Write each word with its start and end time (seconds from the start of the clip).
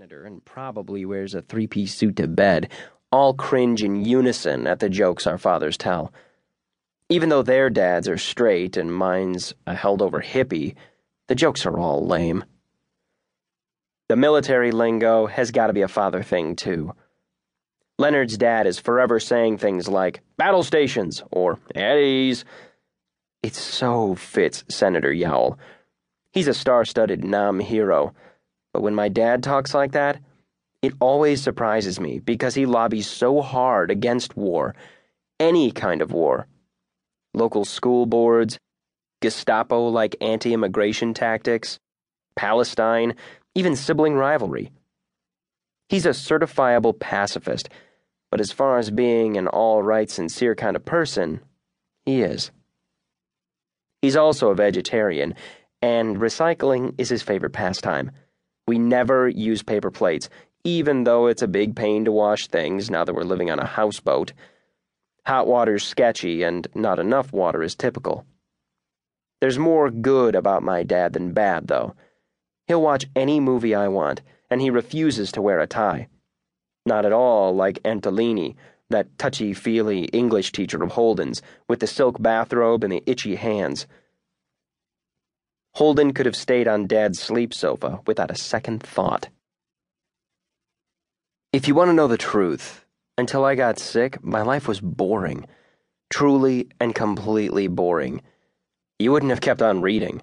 senator 0.00 0.24
and 0.24 0.42
probably 0.46 1.04
wears 1.04 1.34
a 1.34 1.42
three 1.42 1.66
piece 1.66 1.94
suit 1.94 2.16
to 2.16 2.26
bed, 2.26 2.70
all 3.12 3.34
cringe 3.34 3.82
in 3.82 4.02
unison 4.02 4.66
at 4.66 4.78
the 4.78 4.88
jokes 4.88 5.26
our 5.26 5.36
fathers 5.36 5.76
tell. 5.76 6.10
Even 7.10 7.28
though 7.28 7.42
their 7.42 7.68
dads 7.68 8.08
are 8.08 8.16
straight 8.16 8.78
and 8.78 8.94
mine's 8.94 9.52
a 9.66 9.74
held 9.74 10.00
over 10.00 10.22
hippie, 10.22 10.74
the 11.26 11.34
jokes 11.34 11.66
are 11.66 11.78
all 11.78 12.06
lame. 12.06 12.42
The 14.08 14.16
military 14.16 14.70
lingo 14.70 15.26
has 15.26 15.50
got 15.50 15.66
to 15.66 15.74
be 15.74 15.82
a 15.82 15.88
father 15.88 16.22
thing, 16.22 16.56
too. 16.56 16.94
Leonard's 17.98 18.38
dad 18.38 18.66
is 18.66 18.78
forever 18.78 19.20
saying 19.20 19.58
things 19.58 19.86
like 19.86 20.22
battle 20.38 20.62
stations 20.62 21.22
or 21.30 21.58
at 21.74 21.98
ease. 21.98 22.46
It 23.42 23.54
so 23.54 24.14
fits 24.14 24.64
Senator 24.70 25.12
Yowl. 25.12 25.58
He's 26.32 26.48
a 26.48 26.54
star 26.54 26.86
studded 26.86 27.22
Nam 27.22 27.60
hero 27.60 28.14
but 28.72 28.82
when 28.82 28.94
my 28.94 29.08
dad 29.08 29.42
talks 29.42 29.74
like 29.74 29.92
that, 29.92 30.20
it 30.82 30.94
always 31.00 31.42
surprises 31.42 32.00
me 32.00 32.18
because 32.20 32.54
he 32.54 32.66
lobbies 32.66 33.06
so 33.06 33.42
hard 33.42 33.90
against 33.90 34.36
war, 34.36 34.74
any 35.38 35.70
kind 35.70 36.00
of 36.00 36.12
war. 36.12 36.46
Local 37.34 37.64
school 37.64 38.06
boards, 38.06 38.58
Gestapo 39.20 39.88
like 39.88 40.16
anti 40.20 40.54
immigration 40.54 41.12
tactics, 41.12 41.78
Palestine, 42.34 43.14
even 43.54 43.76
sibling 43.76 44.14
rivalry. 44.14 44.70
He's 45.88 46.06
a 46.06 46.10
certifiable 46.10 46.98
pacifist, 46.98 47.68
but 48.30 48.40
as 48.40 48.52
far 48.52 48.78
as 48.78 48.90
being 48.90 49.36
an 49.36 49.48
all 49.48 49.82
right, 49.82 50.08
sincere 50.08 50.54
kind 50.54 50.76
of 50.76 50.84
person, 50.84 51.40
he 52.06 52.22
is. 52.22 52.50
He's 54.00 54.16
also 54.16 54.48
a 54.48 54.54
vegetarian, 54.54 55.34
and 55.82 56.16
recycling 56.16 56.94
is 56.96 57.10
his 57.10 57.22
favorite 57.22 57.52
pastime. 57.52 58.12
We 58.70 58.78
never 58.78 59.28
use 59.28 59.64
paper 59.64 59.90
plates, 59.90 60.28
even 60.62 61.02
though 61.02 61.26
it's 61.26 61.42
a 61.42 61.48
big 61.48 61.74
pain 61.74 62.04
to 62.04 62.12
wash 62.12 62.46
things 62.46 62.88
now 62.88 63.02
that 63.02 63.16
we're 63.16 63.24
living 63.24 63.50
on 63.50 63.58
a 63.58 63.66
houseboat. 63.66 64.32
Hot 65.26 65.48
water's 65.48 65.82
sketchy, 65.82 66.44
and 66.44 66.68
not 66.72 67.00
enough 67.00 67.32
water 67.32 67.64
is 67.64 67.74
typical. 67.74 68.24
There's 69.40 69.58
more 69.58 69.90
good 69.90 70.36
about 70.36 70.62
my 70.62 70.84
dad 70.84 71.14
than 71.14 71.32
bad, 71.32 71.66
though. 71.66 71.96
He'll 72.68 72.80
watch 72.80 73.06
any 73.16 73.40
movie 73.40 73.74
I 73.74 73.88
want, 73.88 74.22
and 74.48 74.60
he 74.60 74.70
refuses 74.70 75.32
to 75.32 75.42
wear 75.42 75.58
a 75.58 75.66
tie. 75.66 76.06
Not 76.86 77.04
at 77.04 77.12
all 77.12 77.52
like 77.52 77.82
Antolini, 77.82 78.54
that 78.88 79.18
touchy 79.18 79.52
feely 79.52 80.04
English 80.12 80.52
teacher 80.52 80.80
of 80.80 80.92
Holden's, 80.92 81.42
with 81.68 81.80
the 81.80 81.88
silk 81.88 82.22
bathrobe 82.22 82.84
and 82.84 82.92
the 82.92 83.02
itchy 83.04 83.34
hands. 83.34 83.88
Holden 85.72 86.12
could 86.12 86.26
have 86.26 86.36
stayed 86.36 86.68
on 86.68 86.86
Dad's 86.86 87.20
sleep 87.20 87.54
sofa 87.54 88.00
without 88.06 88.30
a 88.30 88.36
second 88.36 88.82
thought. 88.82 89.28
If 91.52 91.66
you 91.68 91.74
want 91.74 91.88
to 91.88 91.94
know 91.94 92.08
the 92.08 92.18
truth, 92.18 92.84
until 93.16 93.44
I 93.44 93.54
got 93.54 93.78
sick, 93.78 94.22
my 94.22 94.42
life 94.42 94.68
was 94.68 94.80
boring. 94.80 95.46
Truly 96.10 96.68
and 96.80 96.94
completely 96.94 97.68
boring. 97.68 98.22
You 98.98 99.12
wouldn't 99.12 99.30
have 99.30 99.40
kept 99.40 99.62
on 99.62 99.80
reading. 99.80 100.22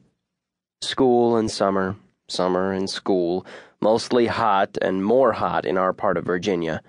School 0.82 1.38
and 1.38 1.50
summer, 1.50 1.96
summer 2.28 2.72
and 2.72 2.90
school, 2.90 3.46
mostly 3.82 4.28
hot 4.28 4.78
and 4.82 5.04
more 5.04 5.32
hot 5.32 5.66
in 5.66 5.78
our 5.78 5.94
part 5.94 6.18
of 6.18 6.26
Virginia. 6.26 6.82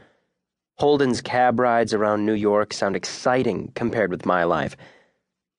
Holden's 0.79 1.21
cab 1.21 1.59
rides 1.59 1.93
around 1.95 2.25
New 2.25 2.35
York 2.35 2.73
sound 2.73 2.97
exciting 2.97 3.73
compared 3.75 4.11
with 4.11 4.27
my 4.27 4.45
life. 4.45 4.77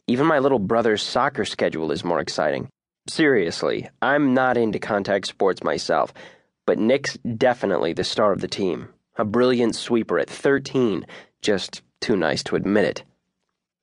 Even 0.08 0.26
my 0.26 0.40
little 0.40 0.60
brother's 0.60 1.04
soccer 1.04 1.46
schedule 1.46 1.92
is 1.92 2.04
more 2.04 2.20
exciting. 2.20 2.70
Seriously, 3.10 3.90
I'm 4.04 4.36
not 4.36 4.56
into 4.56 4.78
contact 4.78 5.26
sports 5.26 5.64
myself, 5.64 6.14
but 6.68 6.78
Nick's 6.78 7.18
definitely 7.18 7.92
the 7.92 8.04
star 8.04 8.32
of 8.32 8.40
the 8.40 8.48
team. 8.48 8.90
A 9.18 9.26
brilliant 9.26 9.76
sweeper 9.76 10.20
at 10.20 10.30
13, 10.30 11.08
just 11.42 11.82
too 12.02 12.16
nice 12.16 12.44
to 12.44 12.56
admit 12.56 12.86
it. 12.86 13.04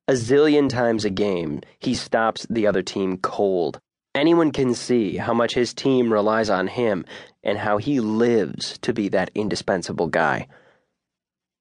A 0.06 0.12
zillion 0.12 0.68
times 0.68 1.04
a 1.04 1.10
game, 1.10 1.62
he 1.80 1.92
stops 1.92 2.46
the 2.48 2.68
other 2.68 2.82
team 2.82 3.16
cold. 3.16 3.80
Anyone 4.14 4.52
can 4.52 4.74
see 4.74 5.16
how 5.16 5.34
much 5.34 5.54
his 5.54 5.74
team 5.74 6.12
relies 6.12 6.48
on 6.48 6.68
him 6.68 7.04
and 7.42 7.58
how 7.58 7.78
he 7.78 7.98
lives 7.98 8.78
to 8.78 8.92
be 8.92 9.08
that 9.08 9.32
indispensable 9.34 10.06
guy. 10.06 10.46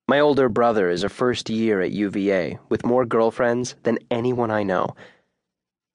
My 0.08 0.20
older 0.20 0.50
brother 0.50 0.92
is 0.92 1.04
a 1.04 1.10
first 1.10 1.50
year 1.50 1.82
at 1.82 1.92
UVA 1.92 2.60
with 2.70 2.86
more 2.86 3.08
girlfriends 3.08 3.76
than 3.82 3.98
anyone 4.12 4.52
I 4.52 4.62
know. 4.62 4.96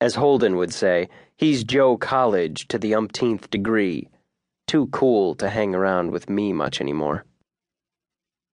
As 0.00 0.14
Holden 0.14 0.56
would 0.56 0.72
say, 0.72 1.08
he's 1.36 1.62
Joe 1.62 1.96
College 1.98 2.66
to 2.68 2.78
the 2.78 2.94
umpteenth 2.94 3.50
degree. 3.50 4.08
Too 4.66 4.86
cool 4.86 5.34
to 5.34 5.50
hang 5.50 5.74
around 5.74 6.10
with 6.10 6.30
me 6.30 6.52
much 6.52 6.80
anymore. 6.80 7.24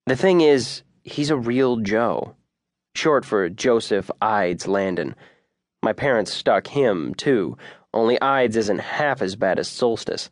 The 0.06 0.16
thing 0.16 0.42
is, 0.42 0.82
he's 1.04 1.30
a 1.30 1.36
real 1.36 1.76
Joe. 1.78 2.34
Short 2.94 3.24
for 3.24 3.48
Joseph 3.48 4.10
Ides 4.20 4.68
Landon. 4.68 5.14
My 5.82 5.92
parents 5.92 6.32
stuck 6.32 6.66
him, 6.66 7.14
too, 7.14 7.56
only 7.94 8.20
Ides 8.20 8.56
isn't 8.56 8.80
half 8.80 9.22
as 9.22 9.36
bad 9.36 9.58
as 9.58 9.68
Solstice. 9.68 10.28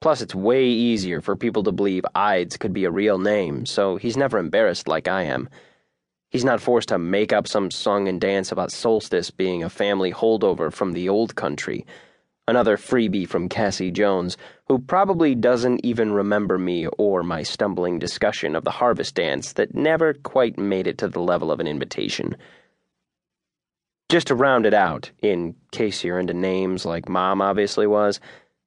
Plus, 0.00 0.22
it's 0.22 0.34
way 0.34 0.64
easier 0.64 1.20
for 1.20 1.36
people 1.36 1.62
to 1.64 1.72
believe 1.72 2.04
Ides 2.14 2.56
could 2.56 2.72
be 2.72 2.84
a 2.84 2.90
real 2.90 3.18
name, 3.18 3.66
so 3.66 3.96
he's 3.96 4.16
never 4.16 4.38
embarrassed 4.38 4.88
like 4.88 5.06
I 5.08 5.24
am. 5.24 5.48
He's 6.30 6.44
not 6.44 6.60
forced 6.60 6.90
to 6.90 6.98
make 6.98 7.32
up 7.32 7.48
some 7.48 7.70
song 7.70 8.06
and 8.06 8.20
dance 8.20 8.52
about 8.52 8.70
Solstice 8.70 9.30
being 9.30 9.62
a 9.62 9.70
family 9.70 10.12
holdover 10.12 10.70
from 10.70 10.92
the 10.92 11.08
old 11.08 11.34
country. 11.34 11.86
Another 12.46 12.76
freebie 12.76 13.28
from 13.28 13.48
Cassie 13.48 13.90
Jones, 13.90 14.36
who 14.68 14.78
probably 14.78 15.34
doesn't 15.34 15.84
even 15.84 16.12
remember 16.12 16.58
me 16.58 16.86
or 16.98 17.22
my 17.22 17.42
stumbling 17.42 17.98
discussion 17.98 18.54
of 18.54 18.64
the 18.64 18.70
harvest 18.70 19.14
dance 19.14 19.54
that 19.54 19.74
never 19.74 20.14
quite 20.14 20.58
made 20.58 20.86
it 20.86 20.98
to 20.98 21.08
the 21.08 21.20
level 21.20 21.50
of 21.50 21.60
an 21.60 21.66
invitation. 21.66 22.36
Just 24.10 24.28
to 24.28 24.34
round 24.34 24.64
it 24.64 24.72
out, 24.72 25.10
in 25.22 25.54
case 25.72 26.02
you're 26.02 26.18
into 26.18 26.32
names 26.32 26.86
like 26.86 27.08
Mom 27.08 27.42
obviously 27.42 27.86
was, 27.86 28.20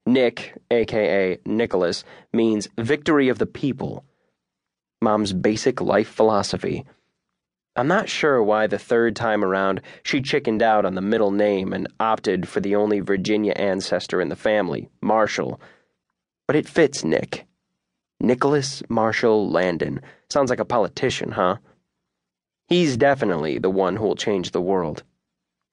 Nick, 0.06 0.56
aka 0.70 1.38
Nicholas, 1.46 2.04
means 2.34 2.68
victory 2.78 3.30
of 3.30 3.40
the 3.40 3.48
people. 3.48 4.04
Mom's 5.02 5.34
basic 5.34 5.82
life 5.82 6.08
philosophy. 6.08 6.86
I'm 7.76 7.88
not 7.88 8.10
sure 8.10 8.44
why 8.44 8.68
the 8.68 8.78
third 8.78 9.16
time 9.16 9.46
around 9.46 9.82
she 10.04 10.22
chickened 10.22 10.62
out 10.62 10.86
on 10.86 10.96
the 10.96 11.02
middle 11.02 11.32
name 11.32 11.72
and 11.72 11.88
opted 12.00 12.48
for 12.48 12.60
the 12.60 12.76
only 12.76 13.00
Virginia 13.00 13.54
ancestor 13.54 14.20
in 14.20 14.28
the 14.28 14.36
family, 14.36 14.90
Marshall. 15.02 15.62
But 16.48 16.58
it 16.58 16.68
fits 16.68 17.06
Nick. 17.06 17.48
Nicholas 18.20 18.84
Marshall 18.90 19.50
Landon. 19.50 20.02
Sounds 20.30 20.50
like 20.50 20.60
a 20.60 20.66
politician, 20.66 21.32
huh? 21.32 21.58
He's 22.68 22.98
definitely 22.98 23.58
the 23.58 23.70
one 23.70 23.96
who'll 23.96 24.16
change 24.16 24.52
the 24.52 24.62
world. 24.62 25.04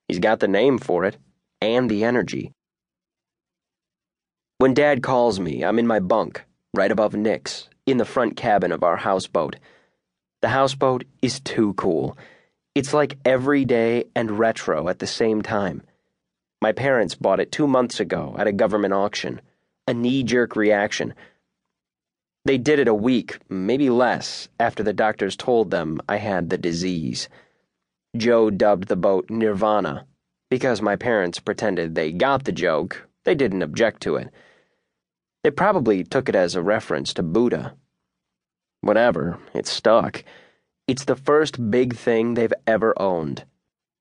He's 0.06 0.20
got 0.20 0.40
the 0.40 0.48
name 0.48 0.78
for 0.78 1.04
it, 1.04 1.18
and 1.60 1.90
the 1.90 2.04
energy. 2.04 2.52
When 4.58 4.72
Dad 4.72 5.02
calls 5.02 5.38
me, 5.38 5.64
I'm 5.64 5.78
in 5.78 5.86
my 5.86 6.00
bunk, 6.00 6.44
right 6.74 6.90
above 6.90 7.14
Nick's, 7.14 7.68
in 7.86 7.98
the 7.98 8.04
front 8.04 8.36
cabin 8.36 8.72
of 8.72 8.82
our 8.82 8.96
houseboat. 8.96 9.56
The 10.40 10.48
houseboat 10.48 11.04
is 11.20 11.40
too 11.40 11.74
cool. 11.74 12.16
It's 12.74 12.94
like 12.94 13.18
everyday 13.24 14.04
and 14.14 14.38
retro 14.38 14.88
at 14.88 15.00
the 15.00 15.06
same 15.06 15.42
time. 15.42 15.82
My 16.62 16.72
parents 16.72 17.14
bought 17.14 17.40
it 17.40 17.50
two 17.50 17.66
months 17.66 17.98
ago 17.98 18.36
at 18.38 18.46
a 18.46 18.52
government 18.52 18.94
auction. 18.94 19.40
A 19.86 19.94
knee 19.94 20.22
jerk 20.22 20.54
reaction. 20.54 21.14
They 22.44 22.58
did 22.58 22.78
it 22.78 22.88
a 22.88 22.94
week, 22.94 23.38
maybe 23.48 23.90
less, 23.90 24.48
after 24.60 24.82
the 24.82 24.92
doctors 24.92 25.36
told 25.36 25.70
them 25.70 26.00
I 26.08 26.16
had 26.16 26.50
the 26.50 26.58
disease. 26.58 27.28
Joe 28.16 28.50
dubbed 28.50 28.88
the 28.88 28.96
boat 28.96 29.28
Nirvana. 29.30 30.06
Because 30.50 30.80
my 30.80 30.96
parents 30.96 31.40
pretended 31.40 31.94
they 31.94 32.10
got 32.12 32.44
the 32.44 32.52
joke, 32.52 33.08
they 33.24 33.34
didn't 33.34 33.62
object 33.62 34.02
to 34.02 34.16
it. 34.16 34.30
They 35.44 35.50
probably 35.50 36.04
took 36.04 36.28
it 36.28 36.34
as 36.34 36.54
a 36.54 36.62
reference 36.62 37.12
to 37.14 37.22
Buddha. 37.22 37.76
Whatever, 38.80 39.38
it's 39.54 39.70
stuck. 39.70 40.24
It's 40.86 41.04
the 41.04 41.16
first 41.16 41.70
big 41.70 41.96
thing 41.96 42.34
they've 42.34 42.52
ever 42.66 42.94
owned. 43.00 43.44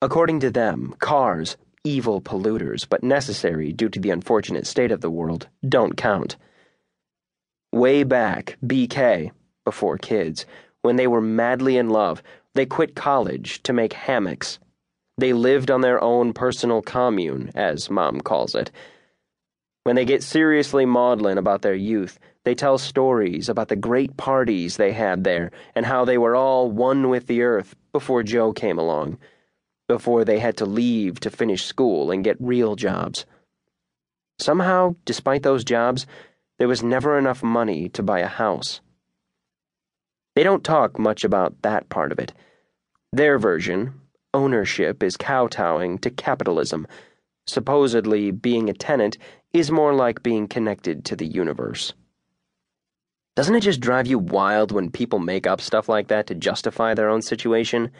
According 0.02 0.40
to 0.42 0.52
them, 0.52 0.94
cars, 1.00 1.58
evil 1.84 2.22
polluters, 2.22 2.88
but 2.88 3.04
necessary 3.04 3.74
due 3.74 3.90
to 3.90 4.00
the 4.00 4.12
unfortunate 4.12 4.68
state 4.68 4.92
of 4.92 5.02
the 5.02 5.10
world, 5.10 5.48
don't 5.68 5.98
count. 5.98 6.38
Way 7.74 8.04
back, 8.04 8.58
BK, 8.66 9.32
before 9.66 9.98
kids, 9.98 10.46
when 10.82 10.96
they 10.96 11.08
were 11.08 11.22
madly 11.22 11.78
in 11.78 11.90
love, 11.90 12.22
they 12.54 12.66
quit 12.66 12.96
college 12.96 13.62
to 13.64 13.74
make 13.74 13.94
hammocks. 13.94 14.60
They 15.18 15.34
lived 15.34 15.72
on 15.72 15.82
their 15.82 16.02
own 16.02 16.34
personal 16.34 16.82
commune, 16.82 17.52
as 17.56 17.90
Mom 17.90 18.22
calls 18.22 18.56
it. 18.56 18.72
When 19.88 19.96
they 19.96 20.04
get 20.04 20.22
seriously 20.22 20.86
maudlin 20.86 21.38
about 21.38 21.62
their 21.62 21.74
youth, 21.74 22.20
they 22.44 22.54
tell 22.54 22.78
stories 22.78 23.48
about 23.48 23.70
the 23.70 23.78
great 23.78 24.18
parties 24.18 24.76
they 24.76 24.92
had 24.92 25.24
there 25.24 25.50
and 25.76 25.86
how 25.86 26.04
they 26.04 26.18
were 26.18 26.36
all 26.36 26.70
one 26.70 27.08
with 27.08 27.28
the 27.28 27.42
earth 27.42 27.74
before 27.94 28.22
Joe 28.22 28.52
came 28.52 28.78
along, 28.78 29.18
before 29.88 30.26
they 30.26 30.40
had 30.40 30.58
to 30.58 30.66
leave 30.66 31.22
to 31.22 31.30
finish 31.30 31.64
school 31.64 32.12
and 32.12 32.22
get 32.22 32.36
real 32.42 32.76
jobs. 32.76 33.26
Somehow, 34.40 34.98
despite 35.06 35.44
those 35.44 35.64
jobs, 35.64 36.06
there 36.60 36.68
was 36.68 36.84
never 36.84 37.18
enough 37.18 37.42
money 37.42 37.88
to 37.88 38.04
buy 38.04 38.20
a 38.20 38.28
house. 38.28 38.82
They 40.36 40.44
don't 40.44 40.66
talk 40.66 41.00
much 41.00 41.24
about 41.24 41.62
that 41.62 41.88
part 41.88 42.12
of 42.12 42.20
it. 42.20 42.34
Their 43.14 43.40
version, 43.40 43.94
ownership, 44.34 45.02
is 45.02 45.16
kowtowing 45.16 45.98
to 46.00 46.10
capitalism. 46.10 46.88
Supposedly, 47.50 48.32
being 48.32 48.70
a 48.70 48.74
tenant 48.74 49.18
is 49.54 49.72
more 49.72 49.94
like 49.94 50.24
being 50.24 50.48
connected 50.48 51.06
to 51.06 51.16
the 51.16 51.26
universe. 51.26 51.94
Doesn't 53.36 53.56
it 53.56 53.62
just 53.62 53.82
drive 53.82 54.08
you 54.08 54.18
wild 54.18 54.72
when 54.72 54.90
people 54.90 55.20
make 55.20 55.46
up 55.46 55.62
stuff 55.62 55.88
like 55.88 56.08
that 56.08 56.28
to 56.28 56.36
justify 56.36 56.94
their 56.94 57.10
own 57.10 57.22
situation? 57.22 57.92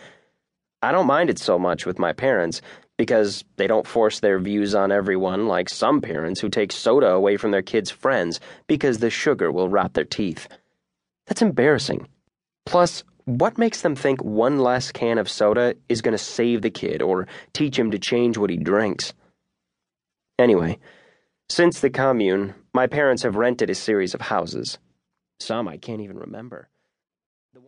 I 0.82 0.92
don't 0.92 1.08
mind 1.08 1.30
it 1.30 1.40
so 1.40 1.60
much 1.60 1.86
with 1.86 2.00
my 2.00 2.14
parents 2.14 2.62
because 2.98 3.44
they 3.56 3.68
don't 3.68 3.88
force 3.88 4.20
their 4.20 4.40
views 4.40 4.74
on 4.74 4.92
everyone 4.92 5.48
like 5.48 5.70
some 5.70 6.02
parents 6.02 6.40
who 6.40 6.50
take 6.50 6.72
soda 6.72 7.12
away 7.12 7.38
from 7.38 7.52
their 7.52 7.62
kids' 7.62 7.92
friends 7.92 8.40
because 8.66 8.98
the 8.98 9.10
sugar 9.10 9.52
will 9.52 9.70
rot 9.70 9.94
their 9.94 10.04
teeth. 10.04 10.48
That's 11.28 11.42
embarrassing. 11.42 12.08
Plus, 12.66 13.04
what 13.26 13.58
makes 13.58 13.82
them 13.82 13.96
think 13.96 14.24
one 14.24 14.60
less 14.60 14.92
can 14.92 15.18
of 15.18 15.30
soda 15.30 15.76
is 15.90 16.02
going 16.02 16.14
to 16.14 16.18
save 16.18 16.62
the 16.62 16.70
kid 16.70 17.02
or 17.02 17.28
teach 17.54 17.78
him 17.78 17.92
to 17.92 18.00
change 18.00 18.38
what 18.38 18.50
he 18.50 18.58
drinks? 18.58 19.14
Anyway, 20.40 20.80
since 21.50 21.80
the 21.80 21.90
commune, 21.90 22.56
my 22.74 22.88
parents 22.88 23.24
have 23.24 23.36
rented 23.36 23.70
a 23.70 23.76
series 23.76 24.14
of 24.14 24.22
houses. 24.22 24.78
Some 25.40 25.68
I 25.68 25.78
can't 25.78 26.02
even 26.02 26.18
remember. 26.18 26.70